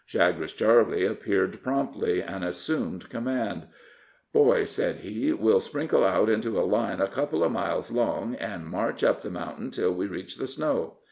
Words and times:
Chagres 0.07 0.53
Charley 0.53 1.05
appeared 1.05 1.61
promptly, 1.61 2.23
and 2.23 2.43
assumed 2.43 3.07
command. 3.09 3.67
"Boys," 4.33 4.71
said 4.71 4.95
he, 5.01 5.31
"we'll 5.31 5.59
sprinkle 5.59 6.03
out 6.03 6.27
into 6.27 6.59
a 6.59 6.65
line 6.65 6.99
a 6.99 7.07
couple 7.07 7.43
of 7.43 7.51
miles 7.51 7.91
long, 7.91 8.33
and 8.37 8.65
march 8.65 9.03
up 9.03 9.21
the 9.21 9.29
mountain 9.29 9.69
till 9.69 9.93
we 9.93 10.07
reach 10.07 10.37
the 10.37 10.47
snow. 10.47 10.97